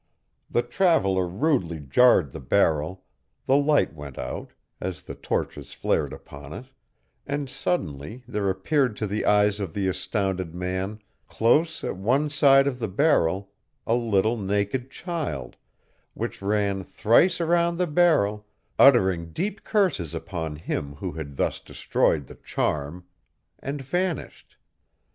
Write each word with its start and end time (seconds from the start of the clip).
The 0.49 0.63
traveller 0.63 1.27
rudely 1.27 1.79
jarred 1.79 2.31
the 2.31 2.39
barrel, 2.39 3.05
the 3.45 3.55
light 3.55 3.93
went 3.93 4.17
out, 4.17 4.51
as 4.81 5.03
the 5.03 5.13
torches 5.13 5.73
flared 5.73 6.11
upon 6.11 6.53
it; 6.53 6.71
and 7.27 7.47
suddenly 7.47 8.23
there 8.27 8.49
appeared 8.49 8.97
to 8.97 9.05
the 9.05 9.27
eyes 9.27 9.59
of 9.59 9.75
the 9.75 9.87
astounded 9.87 10.55
man, 10.55 10.97
close 11.27 11.83
at 11.83 11.97
one 11.97 12.31
side 12.31 12.65
of 12.65 12.79
the 12.79 12.87
barrel, 12.87 13.51
a 13.85 13.93
little 13.93 14.37
naked 14.39 14.89
child, 14.89 15.55
which 16.15 16.41
ran 16.41 16.83
thrice 16.83 17.39
around 17.39 17.77
the 17.77 17.85
barrel, 17.85 18.47
uttering 18.79 19.31
deep 19.31 19.63
curses 19.63 20.15
upon 20.15 20.55
him 20.55 20.95
who 20.95 21.11
had 21.11 21.37
thus 21.37 21.59
destroyed 21.59 22.25
the 22.25 22.33
charm, 22.43 23.03
and 23.59 23.83
vanished. 23.83 24.57